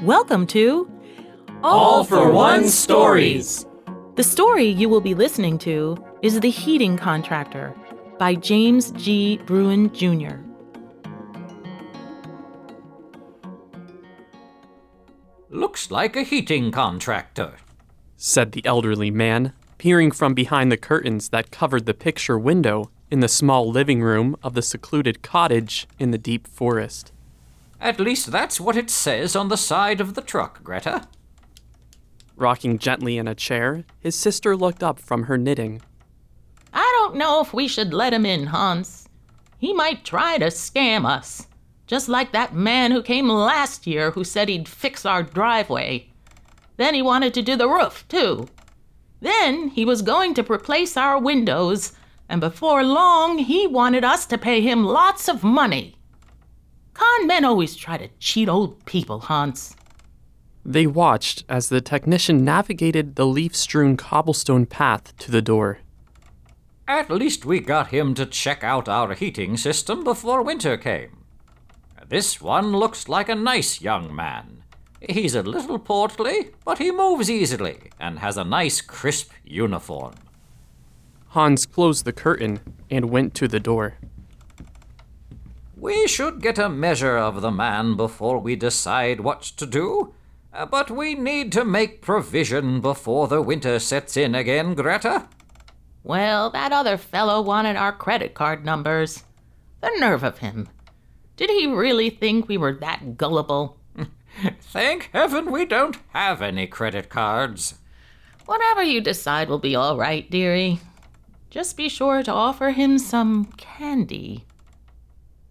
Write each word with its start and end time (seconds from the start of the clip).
Welcome 0.00 0.46
to 0.48 0.90
All 1.62 2.04
for 2.04 2.30
One 2.30 2.68
Stories. 2.68 3.66
The 4.16 4.22
story 4.22 4.66
you 4.66 4.88
will 4.88 5.00
be 5.00 5.14
listening 5.14 5.58
to 5.58 5.96
is 6.22 6.40
The 6.40 6.50
Heating 6.50 6.96
Contractor 6.96 7.74
by 8.18 8.34
James 8.34 8.90
G. 8.92 9.38
Bruen 9.46 9.92
Jr. 9.92 10.36
Looks 15.48 15.90
like 15.90 16.16
a 16.16 16.22
heating 16.22 16.70
contractor. 16.70 17.54
said 18.16 18.52
the 18.52 18.64
elderly 18.66 19.10
man, 19.10 19.52
peering 19.84 20.10
from 20.10 20.32
behind 20.32 20.72
the 20.72 20.78
curtains 20.78 21.28
that 21.28 21.50
covered 21.50 21.84
the 21.84 21.92
picture 21.92 22.38
window 22.38 22.90
in 23.10 23.20
the 23.20 23.28
small 23.28 23.70
living 23.70 24.00
room 24.00 24.34
of 24.42 24.54
the 24.54 24.62
secluded 24.62 25.20
cottage 25.20 25.86
in 25.98 26.10
the 26.10 26.16
deep 26.16 26.46
forest. 26.48 27.12
At 27.82 28.00
least 28.00 28.32
that's 28.32 28.58
what 28.58 28.78
it 28.78 28.88
says 28.88 29.36
on 29.36 29.48
the 29.48 29.58
side 29.58 30.00
of 30.00 30.14
the 30.14 30.22
truck, 30.22 30.64
Greta. 30.64 31.06
Rocking 32.34 32.78
gently 32.78 33.18
in 33.18 33.28
a 33.28 33.34
chair, 33.34 33.84
his 34.00 34.16
sister 34.16 34.56
looked 34.56 34.82
up 34.82 34.98
from 34.98 35.24
her 35.24 35.36
knitting. 35.36 35.82
I 36.72 36.90
don't 36.96 37.16
know 37.16 37.42
if 37.42 37.52
we 37.52 37.68
should 37.68 37.92
let 37.92 38.14
him 38.14 38.24
in, 38.24 38.46
Hans. 38.46 39.06
He 39.58 39.74
might 39.74 40.02
try 40.02 40.38
to 40.38 40.46
scam 40.46 41.04
us. 41.04 41.46
Just 41.86 42.08
like 42.08 42.32
that 42.32 42.54
man 42.54 42.90
who 42.90 43.02
came 43.02 43.28
last 43.28 43.86
year 43.86 44.12
who 44.12 44.24
said 44.24 44.48
he'd 44.48 44.66
fix 44.66 45.04
our 45.04 45.22
driveway. 45.22 46.06
Then 46.78 46.94
he 46.94 47.02
wanted 47.02 47.34
to 47.34 47.42
do 47.42 47.54
the 47.54 47.68
roof, 47.68 48.08
too. 48.08 48.48
Then 49.24 49.68
he 49.68 49.86
was 49.86 50.02
going 50.02 50.34
to 50.34 50.52
replace 50.52 50.98
our 50.98 51.18
windows, 51.18 51.94
and 52.28 52.42
before 52.42 52.84
long 52.84 53.38
he 53.38 53.66
wanted 53.66 54.04
us 54.04 54.26
to 54.26 54.36
pay 54.36 54.60
him 54.60 54.84
lots 54.84 55.30
of 55.30 55.42
money. 55.42 55.96
Con 56.92 57.26
men 57.26 57.42
always 57.42 57.74
try 57.74 57.96
to 57.96 58.08
cheat 58.18 58.50
old 58.50 58.84
people, 58.84 59.20
Hans. 59.20 59.74
They 60.62 60.86
watched 60.86 61.44
as 61.48 61.70
the 61.70 61.80
technician 61.80 62.44
navigated 62.44 63.16
the 63.16 63.24
leaf 63.24 63.56
strewn 63.56 63.96
cobblestone 63.96 64.66
path 64.66 65.16
to 65.16 65.30
the 65.30 65.40
door. 65.40 65.78
At 66.86 67.08
least 67.08 67.46
we 67.46 67.60
got 67.60 67.88
him 67.88 68.12
to 68.16 68.26
check 68.26 68.62
out 68.62 68.90
our 68.90 69.14
heating 69.14 69.56
system 69.56 70.04
before 70.04 70.42
winter 70.42 70.76
came. 70.76 71.24
This 72.06 72.42
one 72.42 72.72
looks 72.72 73.08
like 73.08 73.30
a 73.30 73.34
nice 73.34 73.80
young 73.80 74.14
man. 74.14 74.63
He's 75.08 75.34
a 75.34 75.42
little 75.42 75.78
portly, 75.78 76.50
but 76.64 76.78
he 76.78 76.90
moves 76.90 77.30
easily 77.30 77.78
and 78.00 78.18
has 78.20 78.36
a 78.36 78.44
nice 78.44 78.80
crisp 78.80 79.32
uniform. 79.44 80.14
Hans 81.28 81.66
closed 81.66 82.04
the 82.04 82.12
curtain 82.12 82.60
and 82.90 83.10
went 83.10 83.34
to 83.34 83.48
the 83.48 83.60
door. 83.60 83.98
We 85.76 86.06
should 86.06 86.40
get 86.40 86.58
a 86.58 86.68
measure 86.68 87.16
of 87.18 87.42
the 87.42 87.50
man 87.50 87.96
before 87.96 88.38
we 88.38 88.56
decide 88.56 89.20
what 89.20 89.42
to 89.42 89.66
do. 89.66 90.14
Uh, 90.52 90.64
But 90.64 90.90
we 90.90 91.14
need 91.14 91.50
to 91.52 91.64
make 91.64 92.00
provision 92.00 92.80
before 92.80 93.26
the 93.28 93.42
winter 93.42 93.78
sets 93.80 94.16
in 94.16 94.34
again, 94.34 94.74
Greta. 94.74 95.28
Well, 96.04 96.50
that 96.50 96.72
other 96.72 96.96
fellow 96.96 97.42
wanted 97.42 97.76
our 97.76 97.92
credit 97.92 98.34
card 98.34 98.64
numbers. 98.64 99.24
The 99.80 99.90
nerve 99.98 100.22
of 100.22 100.38
him. 100.38 100.68
Did 101.36 101.50
he 101.50 101.66
really 101.66 102.08
think 102.08 102.48
we 102.48 102.56
were 102.56 102.74
that 102.74 103.16
gullible? 103.18 103.76
Thank 104.74 105.10
heaven 105.12 105.52
we 105.52 105.66
don't 105.66 105.96
have 106.08 106.42
any 106.42 106.66
credit 106.66 107.08
cards. 107.08 107.74
Whatever 108.44 108.82
you 108.82 109.00
decide 109.00 109.48
will 109.48 109.60
be 109.60 109.76
all 109.76 109.96
right, 109.96 110.28
dearie. 110.28 110.80
Just 111.48 111.76
be 111.76 111.88
sure 111.88 112.24
to 112.24 112.32
offer 112.32 112.70
him 112.72 112.98
some 112.98 113.44
candy. 113.56 114.44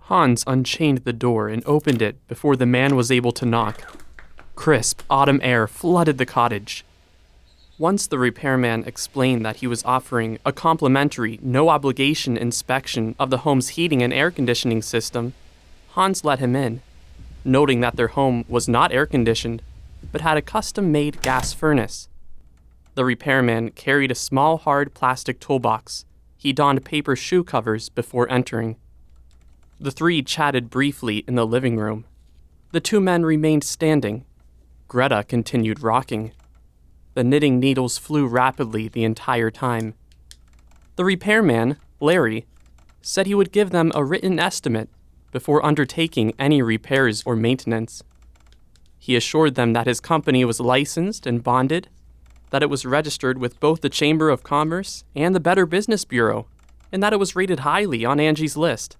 Hans 0.00 0.44
unchained 0.46 0.98
the 0.98 1.14
door 1.14 1.48
and 1.48 1.62
opened 1.64 2.02
it 2.02 2.28
before 2.28 2.56
the 2.56 2.66
man 2.66 2.94
was 2.94 3.10
able 3.10 3.32
to 3.32 3.46
knock. 3.46 3.80
Crisp 4.54 5.00
autumn 5.08 5.40
air 5.42 5.66
flooded 5.66 6.18
the 6.18 6.26
cottage. 6.26 6.84
Once 7.78 8.06
the 8.06 8.18
repairman 8.18 8.84
explained 8.84 9.46
that 9.46 9.56
he 9.56 9.66
was 9.66 9.82
offering 9.86 10.38
a 10.44 10.52
complimentary, 10.52 11.40
no 11.40 11.70
obligation 11.70 12.36
inspection 12.36 13.14
of 13.18 13.30
the 13.30 13.38
home's 13.38 13.68
heating 13.70 14.02
and 14.02 14.12
air 14.12 14.30
conditioning 14.30 14.82
system, 14.82 15.32
Hans 15.92 16.22
let 16.22 16.38
him 16.38 16.54
in, 16.54 16.82
noting 17.46 17.80
that 17.80 17.96
their 17.96 18.08
home 18.08 18.44
was 18.48 18.68
not 18.68 18.92
air 18.92 19.06
conditioned, 19.06 19.62
but 20.12 20.20
had 20.20 20.36
a 20.36 20.42
custom 20.42 20.92
made 20.92 21.22
gas 21.22 21.52
furnace. 21.52 22.08
The 22.94 23.04
repairman 23.04 23.70
carried 23.70 24.10
a 24.10 24.14
small 24.14 24.56
hard 24.58 24.94
plastic 24.94 25.38
toolbox. 25.38 26.04
He 26.36 26.52
donned 26.52 26.84
paper 26.84 27.14
shoe 27.16 27.44
covers 27.44 27.88
before 27.88 28.30
entering. 28.30 28.76
The 29.78 29.90
three 29.90 30.22
chatted 30.22 30.70
briefly 30.70 31.18
in 31.28 31.34
the 31.34 31.46
living 31.46 31.76
room. 31.76 32.06
The 32.72 32.80
two 32.80 33.00
men 33.00 33.24
remained 33.24 33.64
standing. 33.64 34.24
Greta 34.88 35.24
continued 35.28 35.82
rocking. 35.82 36.32
The 37.14 37.24
knitting 37.24 37.60
needles 37.60 37.98
flew 37.98 38.26
rapidly 38.26 38.88
the 38.88 39.04
entire 39.04 39.50
time. 39.50 39.94
The 40.96 41.04
repairman, 41.04 41.76
Larry, 42.00 42.46
said 43.02 43.26
he 43.26 43.34
would 43.34 43.52
give 43.52 43.70
them 43.70 43.92
a 43.94 44.04
written 44.04 44.38
estimate 44.38 44.88
before 45.32 45.64
undertaking 45.64 46.34
any 46.38 46.62
repairs 46.62 47.22
or 47.26 47.36
maintenance. 47.36 48.02
He 48.98 49.16
assured 49.16 49.54
them 49.54 49.72
that 49.72 49.86
his 49.86 50.00
company 50.00 50.44
was 50.44 50.60
licensed 50.60 51.26
and 51.26 51.44
bonded, 51.44 51.88
that 52.50 52.62
it 52.62 52.70
was 52.70 52.84
registered 52.84 53.38
with 53.38 53.60
both 53.60 53.80
the 53.80 53.88
Chamber 53.88 54.30
of 54.30 54.42
Commerce 54.42 55.04
and 55.14 55.34
the 55.34 55.40
Better 55.40 55.66
Business 55.66 56.04
Bureau, 56.04 56.46
and 56.90 57.02
that 57.02 57.12
it 57.12 57.18
was 57.18 57.36
rated 57.36 57.60
highly 57.60 58.04
on 58.04 58.20
Angie's 58.20 58.56
list. 58.56 58.96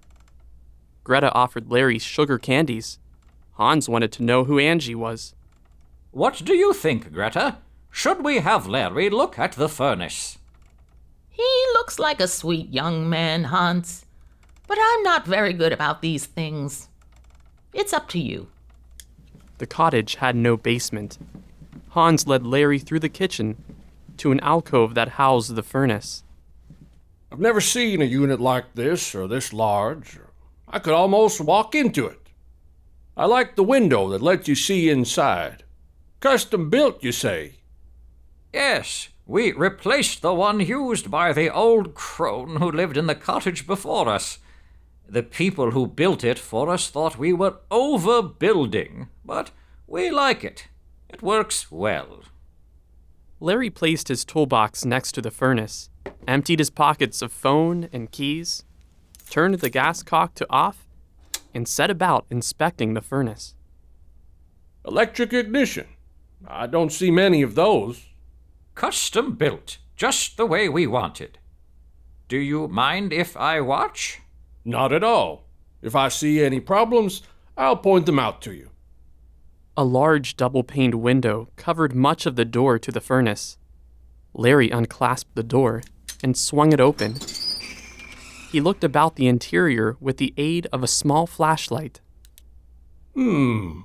Greta 1.03 1.33
offered 1.33 1.71
Larry 1.71 1.99
sugar 1.99 2.37
candies. 2.37 2.99
Hans 3.53 3.87
wanted 3.87 4.11
to 4.13 4.23
know 4.23 4.43
who 4.43 4.59
Angie 4.59 4.95
was. 4.95 5.33
What 6.11 6.41
do 6.43 6.53
you 6.53 6.73
think, 6.73 7.11
Greta? 7.11 7.57
Should 7.89 8.23
we 8.23 8.39
have 8.39 8.67
Larry 8.67 9.09
look 9.09 9.39
at 9.39 9.53
the 9.53 9.69
furnace? 9.69 10.37
He 11.29 11.43
looks 11.73 11.99
like 11.99 12.19
a 12.19 12.27
sweet 12.27 12.69
young 12.69 13.09
man, 13.09 13.45
Hans. 13.45 14.05
But 14.67 14.77
I'm 14.81 15.03
not 15.03 15.25
very 15.25 15.53
good 15.53 15.71
about 15.71 16.01
these 16.01 16.25
things. 16.25 16.89
It's 17.73 17.93
up 17.93 18.09
to 18.09 18.19
you. 18.19 18.47
The 19.57 19.67
cottage 19.67 20.15
had 20.15 20.35
no 20.35 20.57
basement. 20.57 21.17
Hans 21.89 22.27
led 22.27 22.45
Larry 22.45 22.77
through 22.77 22.99
the 22.99 23.09
kitchen 23.09 23.63
to 24.17 24.31
an 24.31 24.39
alcove 24.41 24.93
that 24.95 25.09
housed 25.09 25.55
the 25.55 25.63
furnace. 25.63 26.23
I've 27.31 27.39
never 27.39 27.61
seen 27.61 28.01
a 28.01 28.05
unit 28.05 28.39
like 28.39 28.75
this 28.75 29.15
or 29.15 29.27
this 29.27 29.51
large. 29.51 30.19
I 30.67 30.79
could 30.79 30.93
almost 30.93 31.41
walk 31.41 31.73
into 31.73 32.05
it. 32.05 32.19
I 33.15 33.25
like 33.25 33.55
the 33.55 33.63
window 33.63 34.09
that 34.09 34.21
lets 34.21 34.47
you 34.47 34.55
see 34.55 34.89
inside. 34.89 35.63
Custom 36.19 36.69
built, 36.69 37.03
you 37.03 37.11
say? 37.11 37.55
Yes, 38.53 39.09
we 39.25 39.51
replaced 39.51 40.21
the 40.21 40.33
one 40.33 40.59
used 40.59 41.09
by 41.09 41.33
the 41.33 41.49
old 41.53 41.95
crone 41.95 42.57
who 42.57 42.71
lived 42.71 42.97
in 42.97 43.07
the 43.07 43.15
cottage 43.15 43.65
before 43.65 44.07
us. 44.07 44.39
The 45.09 45.23
people 45.23 45.71
who 45.71 45.87
built 45.87 46.23
it 46.23 46.37
for 46.37 46.69
us 46.69 46.89
thought 46.89 47.17
we 47.17 47.31
were 47.31 47.59
overbuilding, 47.71 49.07
but 49.23 49.51
we 49.87 50.11
like 50.11 50.43
it. 50.43 50.67
It 51.09 51.21
works 51.21 51.71
well. 51.71 52.23
Larry 53.39 53.69
placed 53.69 54.09
his 54.09 54.25
toolbox 54.25 54.83
next 54.83 55.13
to 55.13 55.21
the 55.21 55.31
furnace, 55.31 55.89
emptied 56.27 56.59
his 56.59 56.69
pockets 56.69 57.21
of 57.21 57.31
phone 57.31 57.87
and 57.93 58.11
keys, 58.11 58.65
turned 59.29 59.55
the 59.55 59.69
gas 59.69 60.03
cock 60.03 60.33
to 60.35 60.47
off, 60.49 60.87
and 61.53 61.67
set 61.67 61.89
about 61.89 62.25
inspecting 62.29 62.93
the 62.93 63.01
furnace. 63.01 63.53
Electric 64.85 65.31
ignition. 65.33 65.87
I 66.45 66.67
don't 66.67 66.91
see 66.91 67.11
many 67.11 67.41
of 67.41 67.55
those. 67.55 68.07
Custom 68.75 69.35
built, 69.35 69.77
just 69.95 70.35
the 70.35 70.45
way 70.45 70.67
we 70.67 70.85
wanted. 70.85 71.39
Do 72.27 72.37
you 72.37 72.67
mind 72.67 73.13
if 73.13 73.37
I 73.37 73.61
watch? 73.61 74.19
Not 74.67 74.91
at 74.91 75.01
all. 75.01 75.45
If 75.81 75.95
I 75.95 76.09
see 76.09 76.43
any 76.43 76.59
problems, 76.59 77.21
I'll 77.55 77.77
point 77.77 78.05
them 78.05 78.19
out 78.19 78.41
to 78.41 78.53
you. 78.53 78.71
A 79.77 79.85
large 79.85 80.35
double 80.35 80.61
paned 80.61 80.95
window 80.95 81.47
covered 81.55 81.95
much 81.95 82.25
of 82.25 82.35
the 82.35 82.43
door 82.43 82.77
to 82.77 82.91
the 82.91 82.99
furnace. 82.99 83.57
Larry 84.33 84.69
unclasped 84.69 85.35
the 85.35 85.41
door 85.41 85.83
and 86.21 86.35
swung 86.35 86.73
it 86.73 86.81
open. 86.81 87.15
He 88.51 88.59
looked 88.59 88.83
about 88.83 89.15
the 89.15 89.27
interior 89.27 89.95
with 90.01 90.17
the 90.17 90.33
aid 90.35 90.67
of 90.73 90.83
a 90.83 90.87
small 90.87 91.27
flashlight. 91.27 92.01
Hmm. 93.13 93.83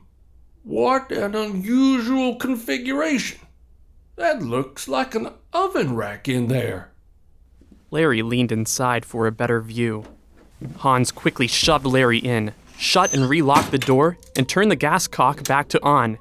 What 0.65 1.13
an 1.13 1.37
unusual 1.37 2.35
configuration. 2.35 3.39
That 4.17 4.43
looks 4.43 4.89
like 4.89 5.15
an 5.15 5.29
oven 5.53 5.95
rack 5.95 6.29
in 6.29 6.49
there. 6.49 6.91
Larry 7.93 8.23
leaned 8.23 8.51
inside 8.51 9.05
for 9.05 9.29
a 9.29 9.33
better 9.33 9.61
view. 9.61 10.07
Hans 10.79 11.13
quickly 11.13 11.47
shoved 11.47 11.87
Larry 11.87 12.19
in, 12.19 12.53
shut 12.77 13.15
and 13.15 13.29
relocked 13.29 13.71
the 13.71 13.79
door, 13.79 14.19
and 14.37 14.49
turned 14.49 14.71
the 14.71 14.77
gas 14.77 15.07
cock 15.07 15.45
back 15.45 15.69
to 15.69 15.85
on. 15.85 16.19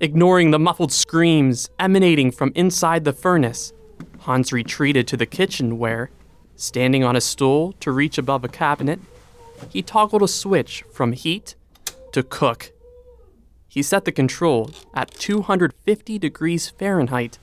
Ignoring 0.00 0.50
the 0.50 0.58
muffled 0.58 0.92
screams 0.92 1.68
emanating 1.78 2.30
from 2.30 2.52
inside 2.54 3.04
the 3.04 3.12
furnace, 3.12 3.72
Hans 4.20 4.52
retreated 4.52 5.06
to 5.08 5.16
the 5.16 5.26
kitchen 5.26 5.78
where, 5.78 6.10
standing 6.56 7.04
on 7.04 7.16
a 7.16 7.20
stool 7.20 7.72
to 7.80 7.92
reach 7.92 8.16
above 8.16 8.44
a 8.44 8.48
cabinet, 8.48 9.00
he 9.68 9.82
toggled 9.82 10.22
a 10.22 10.28
switch 10.28 10.84
from 10.92 11.12
heat 11.12 11.54
to 12.12 12.22
cook. 12.22 12.72
He 13.68 13.82
set 13.82 14.04
the 14.04 14.12
control 14.12 14.70
at 14.94 15.10
250 15.12 16.18
degrees 16.18 16.68
Fahrenheit 16.70 17.38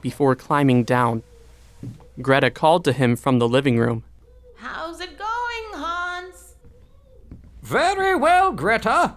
before 0.00 0.36
climbing 0.36 0.84
down. 0.84 1.22
Greta 2.20 2.50
called 2.50 2.84
to 2.84 2.92
him 2.92 3.16
from 3.16 3.38
the 3.38 3.48
living 3.48 3.78
room. 3.78 4.04
How's 4.56 5.00
it? 5.00 5.13
Very 7.64 8.14
well, 8.14 8.52
Greta. 8.52 9.16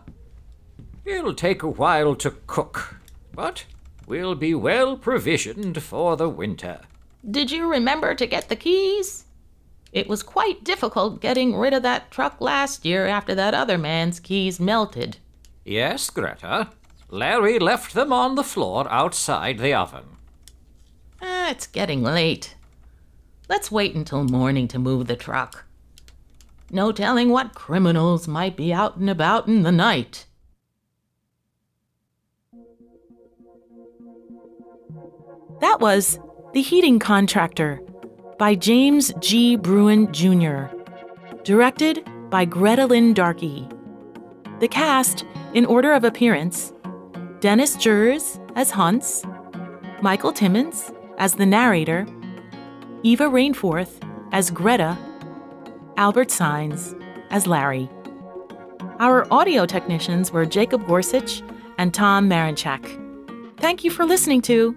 It'll 1.04 1.34
take 1.34 1.64
a 1.64 1.68
while 1.68 2.16
to 2.16 2.32
cook, 2.48 2.96
but 3.36 3.66
we'll 4.08 4.36
be 4.36 4.56
well 4.56 4.96
provisioned 4.96 5.84
for 5.84 6.16
the 6.16 6.30
winter. 6.30 6.80
Did 7.30 7.52
you 7.52 7.70
remember 7.70 8.16
to 8.16 8.26
get 8.26 8.48
the 8.48 8.56
keys? 8.56 9.26
It 9.92 10.08
was 10.08 10.24
quite 10.24 10.64
difficult 10.64 11.20
getting 11.20 11.58
rid 11.58 11.74
of 11.74 11.84
that 11.84 12.10
truck 12.10 12.40
last 12.40 12.86
year 12.86 13.06
after 13.06 13.36
that 13.36 13.54
other 13.54 13.78
man's 13.78 14.22
keys 14.22 14.62
melted. 14.62 15.18
Yes, 15.66 16.10
Greta. 16.10 16.70
Larry 17.10 17.60
left 17.60 17.94
them 17.94 18.14
on 18.14 18.36
the 18.36 18.46
floor 18.46 18.90
outside 18.90 19.58
the 19.58 19.74
oven. 19.74 20.06
Ah, 21.22 21.52
it's 21.52 21.68
getting 21.68 22.02
late. 22.02 22.56
Let's 23.50 23.72
wait 23.72 23.94
until 23.94 24.24
morning 24.24 24.70
to 24.70 24.80
move 24.80 25.08
the 25.08 25.18
truck. 25.18 25.66
No 26.72 26.92
telling 26.92 27.30
what 27.30 27.56
criminals 27.56 28.28
might 28.28 28.58
be 28.58 28.74
out 28.74 28.98
and 28.98 29.10
about 29.10 29.48
in 29.48 29.64
the 29.64 29.72
night. 29.72 30.26
That 35.62 35.80
was 35.80 36.20
The 36.54 36.62
Heating 36.62 37.00
Contractor 37.00 37.80
by 38.38 38.56
James 38.56 39.14
G. 39.20 39.56
Bruen 39.56 40.12
Jr., 40.12 40.66
directed 41.44 42.08
by 42.30 42.44
Greta 42.44 42.86
Lynn 42.86 43.14
Darkey. 43.14 43.72
The 44.60 44.68
cast, 44.68 45.24
in 45.54 45.66
order 45.66 45.94
of 45.94 46.04
appearance 46.04 46.74
Dennis 47.40 47.76
Jers 47.76 48.40
as 48.56 48.72
Hans, 48.72 49.24
Michael 50.02 50.34
Timmons 50.34 50.92
as 51.18 51.36
the 51.36 51.46
narrator, 51.46 52.06
Eva 53.04 53.26
Rainforth 53.26 54.02
as 54.32 54.52
Greta, 54.52 54.98
Albert 55.98 56.30
Signs 56.30 56.94
as 57.32 57.48
Larry. 57.48 57.90
Our 59.00 59.28
audio 59.34 59.66
technicians 59.66 60.32
were 60.32 60.46
Jacob 60.46 60.86
Gorsuch 60.86 61.42
and 61.80 61.92
Tom 61.92 62.30
Marinchak. 62.30 63.04
Thank 63.60 63.84
you 63.84 63.90
for 63.90 64.06
listening 64.06 64.42
to 64.44 64.76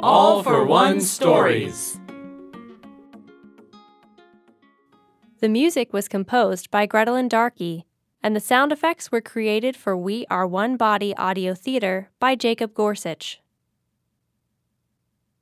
All 0.00 0.42
for 0.42 0.66
One 0.66 1.00
Stories. 1.00 1.98
The 5.40 5.48
music 5.48 5.94
was 5.94 6.08
composed 6.08 6.70
by 6.70 6.86
Gretelyn 6.86 7.30
Darkey, 7.30 7.84
and 8.22 8.36
the 8.36 8.40
sound 8.40 8.70
effects 8.70 9.10
were 9.10 9.22
created 9.22 9.76
for 9.76 9.96
We 9.96 10.26
Are 10.30 10.46
One 10.46 10.76
Body 10.76 11.16
Audio 11.16 11.54
Theater 11.54 12.10
by 12.18 12.34
Jacob 12.34 12.74
Gorsuch. 12.74 13.40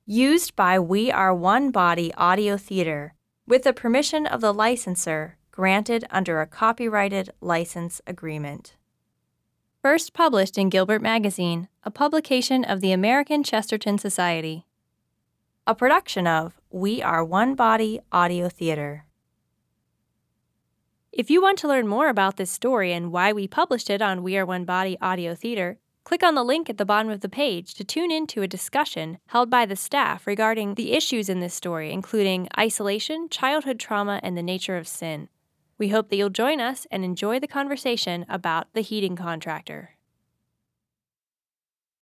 Used 0.05 0.55
by 0.55 0.79
We 0.79 1.11
Are 1.11 1.35
One 1.35 1.71
Body 1.71 2.13
Audio 2.15 2.55
Theater, 2.55 3.15
with 3.45 3.63
the 3.63 3.73
permission 3.73 4.25
of 4.25 4.41
the 4.41 4.53
licensor 4.53 5.37
granted 5.51 6.03
under 6.09 6.41
a 6.41 6.47
copyrighted 6.47 7.29
license 7.39 8.01
agreement. 8.07 8.75
First 9.83 10.13
published 10.13 10.57
in 10.57 10.69
Gilbert 10.69 11.01
Magazine, 11.01 11.67
a 11.83 11.91
publication 11.91 12.63
of 12.63 12.81
the 12.81 12.91
American 12.91 13.43
Chesterton 13.43 13.97
Society. 13.97 14.65
A 15.67 15.75
production 15.75 16.25
of 16.25 16.59
We 16.71 17.01
Are 17.03 17.23
One 17.23 17.53
Body 17.53 17.99
Audio 18.11 18.49
Theater. 18.49 19.05
If 21.11 21.29
you 21.29 21.41
want 21.41 21.59
to 21.59 21.67
learn 21.67 21.87
more 21.87 22.09
about 22.09 22.37
this 22.37 22.49
story 22.49 22.91
and 22.91 23.11
why 23.11 23.31
we 23.31 23.47
published 23.47 23.91
it 23.91 24.01
on 24.01 24.23
We 24.23 24.35
Are 24.37 24.45
One 24.45 24.65
Body 24.65 24.97
Audio 24.99 25.35
Theater, 25.35 25.77
click 26.03 26.23
on 26.23 26.35
the 26.35 26.43
link 26.43 26.69
at 26.69 26.77
the 26.77 26.85
bottom 26.85 27.11
of 27.11 27.21
the 27.21 27.29
page 27.29 27.73
to 27.75 27.83
tune 27.83 28.11
in 28.11 28.27
to 28.27 28.41
a 28.41 28.47
discussion 28.47 29.17
held 29.27 29.49
by 29.49 29.65
the 29.65 29.75
staff 29.75 30.27
regarding 30.27 30.75
the 30.75 30.93
issues 30.93 31.29
in 31.29 31.39
this 31.39 31.53
story, 31.53 31.91
including 31.91 32.47
isolation, 32.57 33.29
childhood 33.29 33.79
trauma, 33.79 34.19
and 34.23 34.37
the 34.37 34.43
nature 34.43 34.77
of 34.77 34.87
sin. 34.87 35.29
We 35.77 35.89
hope 35.89 36.09
that 36.09 36.15
you'll 36.15 36.29
join 36.29 36.61
us 36.61 36.85
and 36.91 37.03
enjoy 37.03 37.39
the 37.39 37.47
conversation 37.47 38.25
about 38.29 38.67
the 38.73 38.81
heating 38.81 39.15
contractor. 39.15 39.97